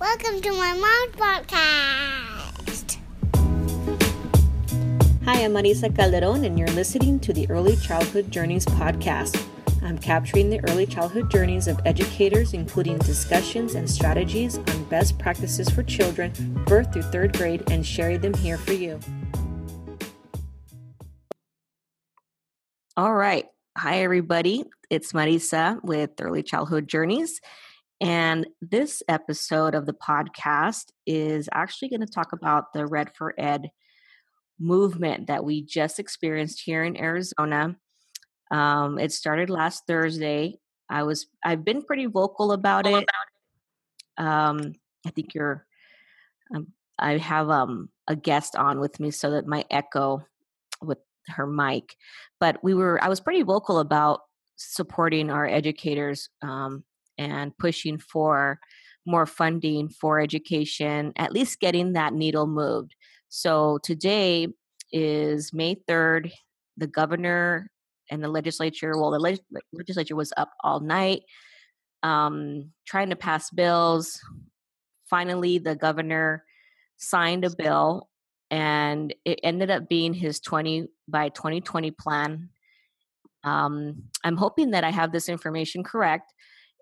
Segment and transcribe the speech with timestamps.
[0.00, 2.98] Welcome to my mom's podcast.
[5.24, 9.44] Hi, I'm Marisa Calderon, and you're listening to the Early Childhood Journeys podcast.
[9.82, 15.68] I'm capturing the early childhood journeys of educators, including discussions and strategies on best practices
[15.68, 16.30] for children
[16.68, 19.00] birth through third grade, and sharing them here for you.
[22.96, 23.46] All right.
[23.76, 24.62] Hi, everybody.
[24.90, 27.40] It's Marisa with Early Childhood Journeys.
[28.00, 33.34] And this episode of the podcast is actually going to talk about the Red for
[33.38, 33.70] Ed
[34.60, 37.76] movement that we just experienced here in Arizona.
[38.50, 40.58] Um, it started last Thursday.
[40.88, 43.04] I was I've been pretty vocal about it.
[44.16, 44.72] Um,
[45.06, 45.66] I think you're.
[46.54, 46.68] Um,
[46.98, 50.24] I have um, a guest on with me so that my echo
[50.80, 51.94] with her mic,
[52.40, 53.02] but we were.
[53.02, 54.20] I was pretty vocal about
[54.56, 56.84] supporting our educators um,
[57.18, 58.58] and pushing for
[59.06, 62.94] more funding for education, at least getting that needle moved.
[63.28, 64.48] So today
[64.92, 66.32] is May 3rd.
[66.76, 67.70] The governor
[68.10, 69.40] and the legislature, well, the leg-
[69.72, 71.22] legislature was up all night
[72.02, 74.20] um, trying to pass bills.
[75.08, 76.44] Finally, the governor
[76.96, 78.08] signed a bill,
[78.50, 82.50] and it ended up being his 20 by 2020 plan.
[83.44, 86.32] Um, I'm hoping that I have this information correct.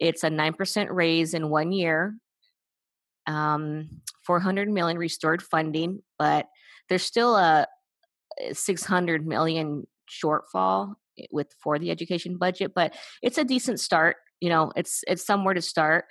[0.00, 2.16] It's a 9% raise in one year,
[3.26, 6.46] um, 400 million restored funding, but
[6.88, 7.66] there's still a
[8.52, 10.94] 600 million shortfall
[11.30, 14.16] with for the education budget, but it's a decent start.
[14.40, 16.06] You know, it's it's somewhere to start.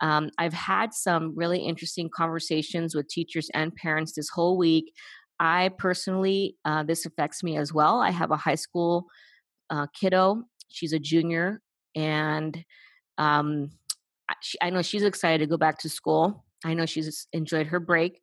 [0.00, 4.92] Um, I've had some really interesting conversations with teachers and parents this whole week.
[5.38, 8.00] I personally, uh, this affects me as well.
[8.00, 9.06] I have a high school
[9.70, 10.42] uh, kiddo.
[10.68, 11.60] She's a junior,
[11.94, 12.64] and
[13.22, 13.70] um,
[14.40, 16.44] she, I know she's excited to go back to school.
[16.64, 18.20] I know she's enjoyed her break,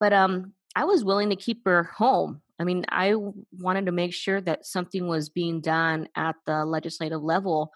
[0.00, 2.42] but um, I was willing to keep her home.
[2.58, 3.14] I mean, I
[3.52, 7.70] wanted to make sure that something was being done at the legislative level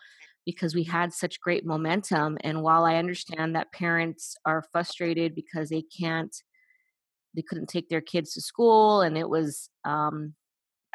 [0.47, 2.39] because we had such great momentum.
[2.43, 6.35] And while I understand that parents are frustrated because they can't,
[7.35, 10.35] they couldn't take their kids to school, and it was, um,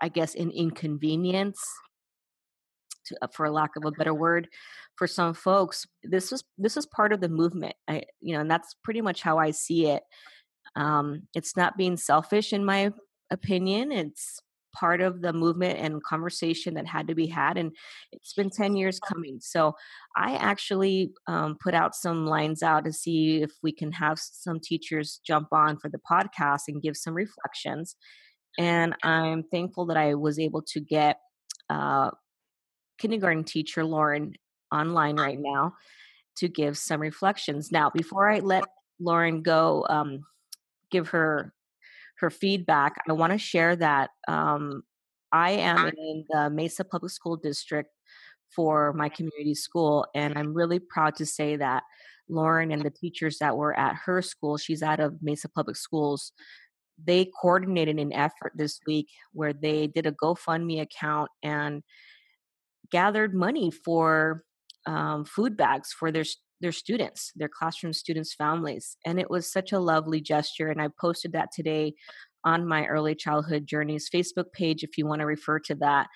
[0.02, 1.62] I guess, an inconvenience
[3.06, 4.48] to, uh, for lack of a better word,
[4.96, 7.76] for some folks, this is this is part of the movement.
[7.88, 10.04] I, you know, and that's pretty much how I see it.
[10.76, 12.92] Um, it's not being selfish, in my
[13.32, 13.92] opinion.
[13.92, 14.42] It's
[14.76, 17.72] part of the movement and conversation that had to be had and
[18.12, 19.74] it's been 10 years coming so
[20.18, 24.60] i actually um, put out some lines out to see if we can have some
[24.60, 27.96] teachers jump on for the podcast and give some reflections
[28.60, 31.20] and i'm thankful that i was able to get
[31.70, 32.12] uh,
[32.98, 34.34] kindergarten teacher, Lauren,
[34.72, 35.74] online right now
[36.38, 37.72] to give some reflections.
[37.72, 38.64] Now, before I let
[39.00, 40.24] Lauren go, um,
[40.92, 41.54] give her
[42.20, 44.84] her feedback, I want to share that um,
[45.32, 47.90] I am in the Mesa Public School District
[48.56, 51.84] for my community school, and I'm really proud to say that
[52.30, 56.32] Lauren and the teachers that were at her school, she's out of Mesa Public Schools,
[57.04, 61.84] they coordinated an effort this week where they did a GoFundMe account and
[62.92, 64.44] gathered money for
[64.86, 66.26] um, food bags for their
[66.62, 70.70] their students, their classroom students' families, and it was such a lovely gesture.
[70.70, 71.94] And I posted that today
[72.46, 76.08] on my early childhood journeys Facebook page if you want to refer to that.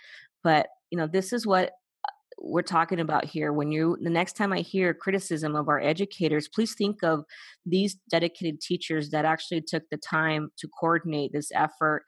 [0.44, 1.72] But you know, this is what
[2.08, 5.82] uh, we're talking about here when you the next time i hear criticism of our
[5.82, 7.26] educators please think of
[7.66, 12.04] these dedicated teachers that actually took the time to coordinate this effort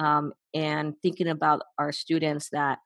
[0.00, 2.78] um, and thinking about our students that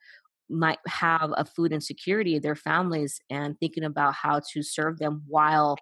[0.49, 5.77] might have a food insecurity their families and thinking about how to serve them while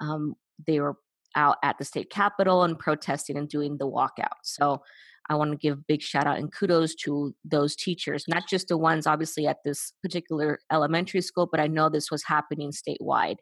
[0.00, 0.34] um,
[0.66, 0.96] they were
[1.36, 4.38] out at the state capitol and protesting and doing the walkout.
[4.42, 4.82] So
[5.28, 8.76] i want to give big shout out and kudos to those teachers not just the
[8.76, 13.36] ones obviously at this particular elementary school but i know this was happening statewide.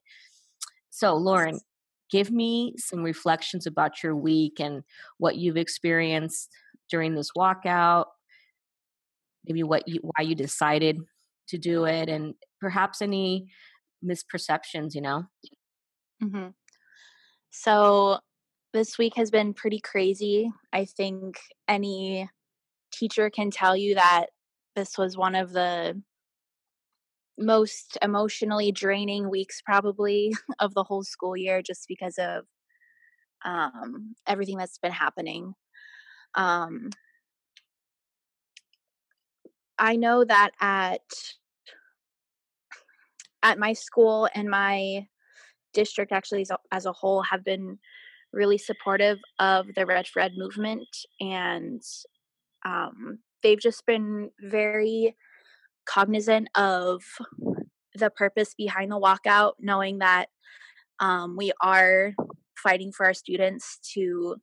[0.91, 1.61] So lauren
[2.11, 4.83] give me some reflections about your week and
[5.19, 6.51] what you've experienced
[6.91, 8.07] during this walkout
[9.49, 10.99] maybe what you why you decided
[11.49, 13.47] to do it and perhaps any
[14.05, 15.25] misperceptions you know?
[16.23, 16.49] Mm-hmm.
[17.51, 18.19] so
[18.75, 20.51] this week has been pretty crazy.
[20.73, 22.29] I think any
[22.93, 24.27] teacher can tell you that
[24.77, 26.01] this was one of the
[27.39, 32.45] most emotionally draining weeks probably of the whole school year just because of
[33.45, 35.55] um, everything that's been happening.
[36.35, 36.91] Um,
[39.79, 41.01] I know that at
[43.43, 45.07] at my school and my
[45.73, 47.79] district actually as a, as a whole have been
[48.33, 50.89] really supportive of the Red for Ed movement,
[51.21, 51.83] and
[52.65, 55.17] um, they've just been very
[55.87, 57.03] cognizant of
[57.95, 60.27] the purpose behind the walkout, knowing that
[61.01, 62.13] um, we are
[62.63, 64.37] fighting for our students to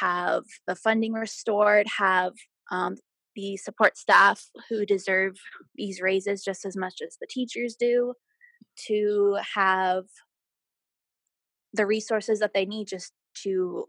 [0.00, 2.32] have the funding restored, have
[2.70, 2.96] um,
[3.34, 5.36] the support staff who deserve
[5.74, 8.14] these raises just as much as the teachers do,
[8.86, 10.04] to have
[11.72, 13.86] the resources that they need just to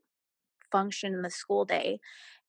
[0.72, 2.00] function in the school day.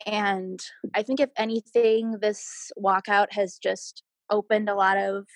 [0.04, 0.60] And
[0.94, 5.26] I think, if anything, this walkout has just opened a lot of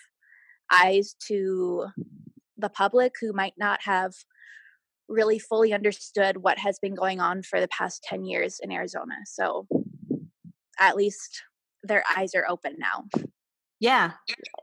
[0.73, 1.87] eyes to
[2.57, 4.13] the public who might not have
[5.09, 9.15] really fully understood what has been going on for the past 10 years in Arizona.
[9.27, 9.67] So
[10.79, 11.43] at least
[11.83, 13.05] their eyes are open now.
[13.81, 14.13] Yeah.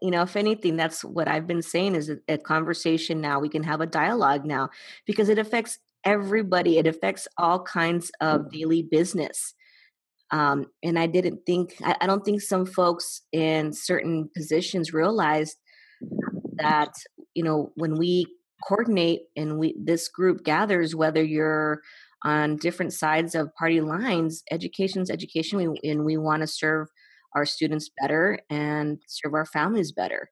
[0.01, 3.39] You know, if anything, that's what I've been saying is a, a conversation now.
[3.39, 4.69] We can have a dialogue now
[5.07, 9.55] because it affects everybody, it affects all kinds of daily business.
[10.29, 15.57] Um, and I didn't think, I, I don't think some folks in certain positions realized
[16.57, 16.93] that,
[17.33, 18.27] you know, when we
[18.63, 21.81] coordinate and we this group gathers whether you're
[22.23, 26.87] on different sides of party lines education's education we, and we want to serve
[27.35, 30.29] our students better and serve our families better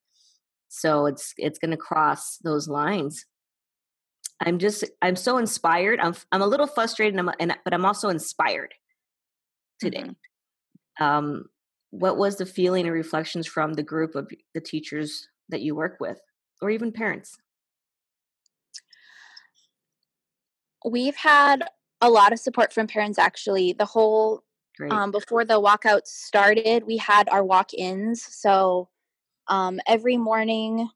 [0.70, 3.26] so it's it's going to cross those lines
[4.46, 7.86] i'm just i'm so inspired i'm i'm a little frustrated and, I'm, and but i'm
[7.86, 8.74] also inspired
[9.80, 11.04] today mm-hmm.
[11.04, 11.46] um
[11.92, 15.98] what was the feeling and reflections from the group of the teachers that you work
[16.00, 16.20] with
[16.62, 17.38] or even parents
[20.86, 21.64] We've had
[22.00, 23.74] a lot of support from parents actually.
[23.74, 24.44] The whole
[24.90, 28.24] um, before the walkouts started, we had our walk-ins.
[28.24, 28.90] So
[29.48, 30.90] um, every morning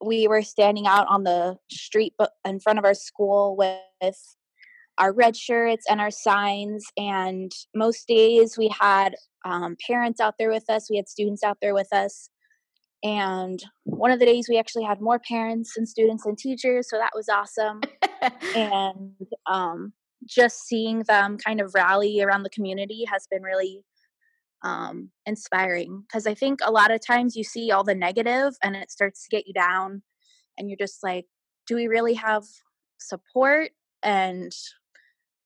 [0.00, 2.14] we were standing out on the street
[2.44, 4.36] in front of our school with
[4.98, 6.86] our red shirts and our signs.
[6.96, 11.58] And most days we had um, parents out there with us, we had students out
[11.60, 12.30] there with us.
[13.04, 16.98] And one of the days we actually had more parents and students and teachers, so
[16.98, 17.80] that was awesome.
[18.56, 19.12] and
[19.46, 19.92] um,
[20.28, 23.84] just seeing them kind of rally around the community has been really
[24.62, 28.76] um, inspiring because I think a lot of times you see all the negative and
[28.76, 30.02] it starts to get you down,
[30.56, 31.26] and you're just like,
[31.66, 32.44] do we really have
[32.98, 33.70] support?
[34.02, 34.52] And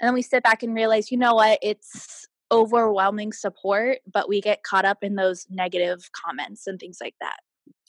[0.01, 4.41] and then we sit back and realize, you know what, it's overwhelming support, but we
[4.41, 7.39] get caught up in those negative comments and things like that.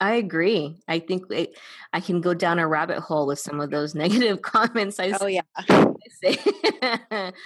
[0.03, 0.75] I agree.
[0.85, 1.31] I think
[1.93, 4.99] I can go down a rabbit hole with some of those negative comments.
[4.99, 5.43] I oh yeah.
[6.21, 6.37] say.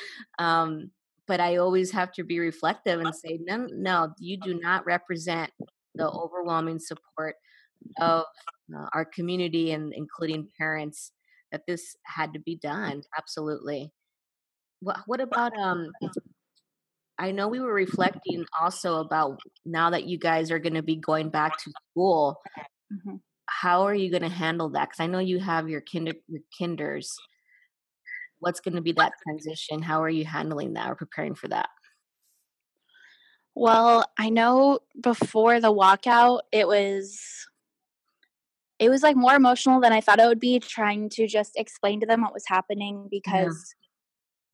[0.39, 0.89] um,
[1.27, 5.51] but I always have to be reflective and say, no, no, you do not represent
[5.93, 7.35] the overwhelming support
[7.99, 8.23] of
[8.75, 11.11] uh, our community and including parents
[11.51, 13.03] that this had to be done.
[13.15, 13.93] Absolutely.
[14.79, 15.91] What, what about um
[17.19, 20.95] I know we were reflecting also about now that you guys are going to be
[20.95, 22.39] going back to school.
[22.93, 23.15] Mm-hmm.
[23.47, 24.89] How are you going to handle that?
[24.89, 27.15] Because I know you have your kinder your kinders.
[28.39, 29.81] What's going to be that transition?
[29.81, 31.69] How are you handling that or preparing for that?
[33.55, 37.19] Well, I know before the walkout, it was
[38.77, 41.99] it was like more emotional than I thought it would be trying to just explain
[42.01, 43.73] to them what was happening because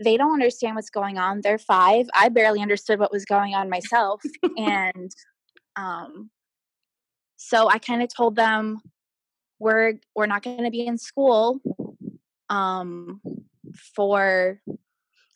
[0.03, 1.41] they don't understand what's going on.
[1.41, 2.07] They're five.
[2.15, 4.21] I barely understood what was going on myself.
[4.57, 5.11] and
[5.75, 6.29] um,
[7.37, 8.81] so I kind of told them
[9.59, 11.59] we're we're not going to be in school
[12.49, 13.21] um,
[13.95, 14.61] for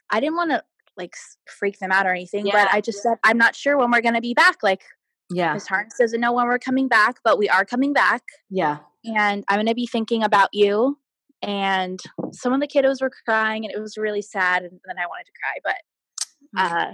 [0.10, 0.64] I didn't want to
[0.96, 1.14] like
[1.48, 2.66] freak them out or anything, yeah.
[2.66, 4.64] but I just said I'm not sure when we're going to be back.
[4.64, 4.82] Like,
[5.30, 8.24] yeah, Miss Harms doesn't know when we're coming back, but we are coming back.
[8.50, 10.98] Yeah, and I'm going to be thinking about you
[11.42, 12.00] and
[12.32, 15.26] some of the kiddos were crying and it was really sad and then i wanted
[15.26, 16.92] to cry but uh,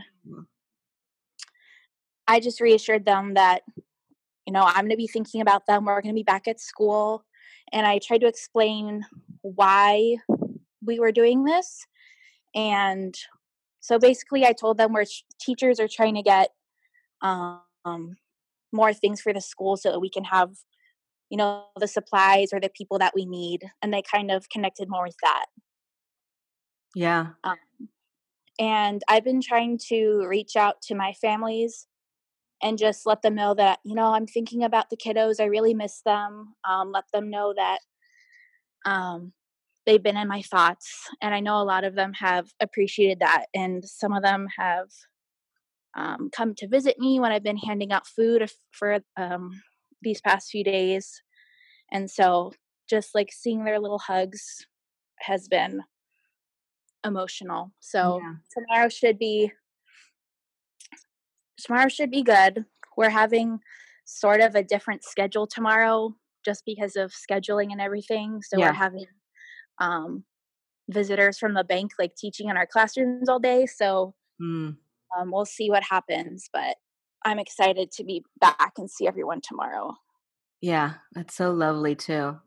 [2.27, 3.61] i just reassured them that
[4.45, 6.59] you know i'm going to be thinking about them we're going to be back at
[6.59, 7.23] school
[7.71, 9.05] and i tried to explain
[9.41, 10.15] why
[10.85, 11.85] we were doing this
[12.53, 13.15] and
[13.79, 15.05] so basically i told them where
[15.39, 16.49] teachers are trying to get
[17.21, 18.17] um,
[18.73, 20.51] more things for the school so that we can have
[21.33, 24.87] you know the supplies or the people that we need and they kind of connected
[24.87, 25.45] more with that.
[26.93, 27.29] Yeah.
[27.43, 27.57] Um,
[28.59, 31.87] and i've been trying to reach out to my families
[32.61, 35.73] and just let them know that you know i'm thinking about the kiddos i really
[35.73, 37.79] miss them um, let them know that
[38.85, 39.33] um,
[39.87, 43.45] they've been in my thoughts and i know a lot of them have appreciated that
[43.55, 44.89] and some of them have
[45.97, 49.49] um, come to visit me when i've been handing out food for um,
[50.03, 51.21] these past few days.
[51.91, 52.53] And so
[52.89, 54.65] just like seeing their little hugs
[55.19, 55.81] has been
[57.05, 57.71] emotional.
[57.79, 58.33] So yeah.
[58.53, 59.51] tomorrow should be
[61.57, 62.65] tomorrow should be good.
[62.97, 63.59] We're having
[64.05, 68.41] sort of a different schedule tomorrow just because of scheduling and everything.
[68.41, 68.67] So yeah.
[68.67, 69.05] we're having
[69.79, 70.23] um,
[70.89, 73.65] visitors from the bank like teaching in our classrooms all day.
[73.65, 74.75] So mm.
[75.17, 76.49] um, we'll see what happens.
[76.51, 76.75] But
[77.25, 79.95] I'm excited to be back and see everyone tomorrow.
[80.61, 82.37] Yeah, that's so lovely too.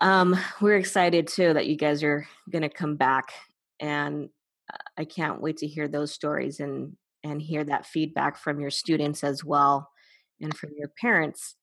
[0.00, 3.32] Um, we're excited too that you guys are going to come back,
[3.80, 4.28] and
[4.72, 8.70] uh, I can't wait to hear those stories and and hear that feedback from your
[8.70, 9.88] students as well,
[10.40, 11.56] and from your parents.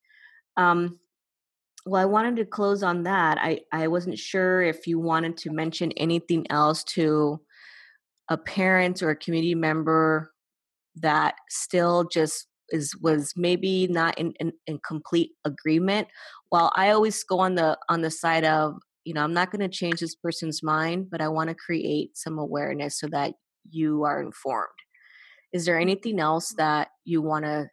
[0.57, 0.99] Um,
[1.85, 3.37] well, I wanted to close on that.
[3.39, 7.41] I I wasn't sure if you wanted to mention anything else to
[8.29, 10.31] a parent or a community member
[10.99, 16.07] that still just is was maybe not in, in, in complete agreement
[16.49, 18.75] while i always go on the on the side of
[19.05, 22.15] you know i'm not going to change this person's mind but i want to create
[22.15, 23.33] some awareness so that
[23.71, 24.67] you are informed.
[25.53, 27.67] Is there anything else that you want to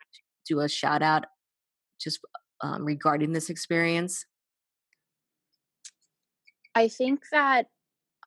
[0.49, 1.25] do a shout out
[2.01, 2.21] just
[2.63, 4.25] um, regarding this experience?
[6.75, 7.67] I think that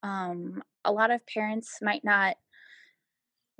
[0.03, 2.35] um, a lot of parents might not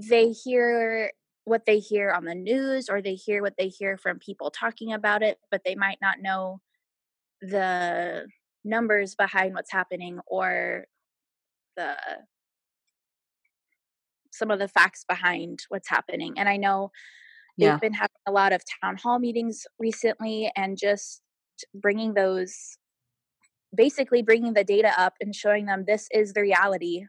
[0.08, 1.12] they hear
[1.50, 4.94] what they hear on the news or they hear what they hear from people talking
[4.94, 6.62] about it, but they might not know
[7.42, 8.28] the
[8.64, 10.86] numbers behind what's happening or
[11.76, 11.96] the
[14.32, 16.36] some of the facts behind what's happening.
[16.38, 16.92] And I know
[17.58, 17.72] yeah.
[17.72, 21.22] they've been having a lot of town hall meetings recently and just
[21.74, 22.78] bringing those
[23.76, 27.06] basically bringing the data up and showing them this is the reality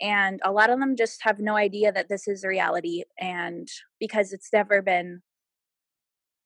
[0.00, 4.32] and a lot of them just have no idea that this is reality and because
[4.32, 5.20] it's never been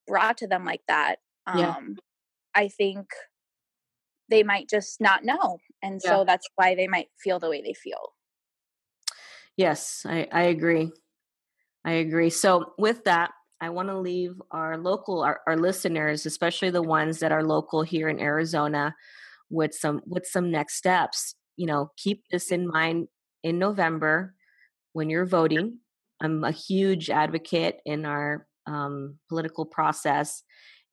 [0.07, 1.77] brought to them like that um yeah.
[2.55, 3.07] i think
[4.31, 6.11] they might just not know and yeah.
[6.11, 8.15] so that's why they might feel the way they feel.
[9.57, 10.91] Yes i i agree.
[11.87, 12.31] I agree.
[12.31, 13.31] So with that
[13.61, 17.83] i want to leave our local our, our listeners especially the ones that are local
[17.83, 18.95] here in arizona
[19.51, 21.35] with some with some next steps.
[21.57, 23.09] You know keep this in mind
[23.45, 24.35] in November
[24.95, 25.79] when you're voting.
[26.21, 30.43] I'm a huge advocate in our um, political process,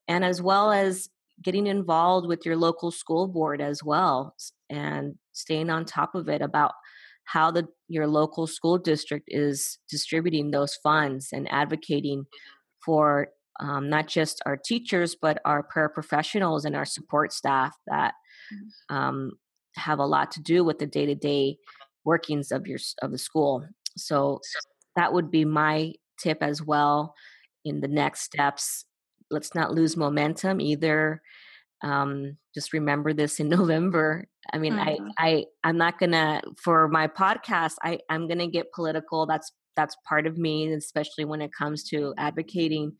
[0.06, 1.08] and as well as
[1.42, 4.36] getting involved with your local school board as well,
[4.70, 6.72] and staying on top of it about
[7.24, 12.24] how the your local school district is distributing those funds and advocating
[12.84, 13.28] for
[13.60, 18.14] um, not just our teachers but our paraprofessionals and our support staff that
[18.52, 18.96] mm-hmm.
[18.96, 19.30] um,
[19.76, 21.56] have a lot to do with the day to day
[22.04, 23.66] workings of your of the school.
[23.96, 24.40] So
[24.96, 27.14] that would be my tip as well
[27.64, 28.84] in the next steps.
[29.30, 31.22] Let's not lose momentum either.
[31.82, 34.26] Um, just remember this in november.
[34.52, 35.08] I mean mm-hmm.
[35.18, 39.26] i i i'm not gonna for my podcast i i'm gonna get political.
[39.26, 42.92] That's that's part of me especially when it comes to advocating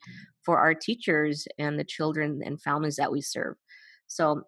[0.44, 3.54] for our teachers and the children and families that we serve.
[4.06, 4.42] So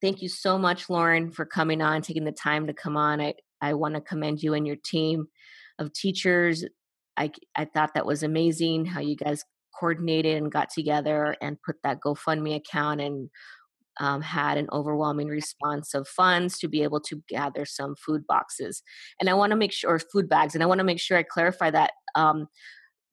[0.00, 3.20] thank you so much lauren for coming on taking the time to come on.
[3.20, 5.28] I I want to commend you and your team
[5.78, 6.64] of teachers.
[7.16, 9.44] I, I thought that was amazing how you guys
[9.78, 13.30] coordinated and got together and put that GoFundMe account and
[14.00, 18.82] um, had an overwhelming response of funds to be able to gather some food boxes.
[19.20, 21.22] And I want to make sure, food bags, and I want to make sure I
[21.22, 22.46] clarify that um,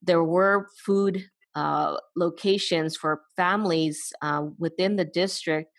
[0.02, 1.26] there were food
[1.56, 5.70] uh, locations for families uh, within the district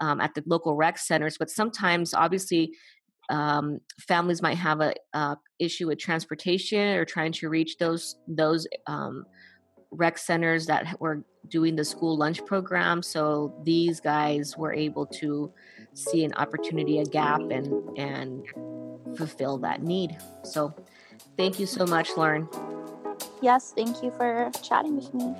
[0.00, 2.72] um, at the local rec centers, but sometimes, obviously,
[3.30, 8.66] um, families might have a, a, issue with transportation or trying to reach those those
[8.86, 9.24] um,
[9.90, 13.02] rec centers that were doing the school lunch program.
[13.02, 15.52] So these guys were able to
[15.94, 18.44] see an opportunity, a gap, and and
[19.16, 20.16] fulfill that need.
[20.44, 20.74] So
[21.36, 22.48] thank you so much, Lauren.
[23.42, 25.34] Yes, thank you for chatting with me.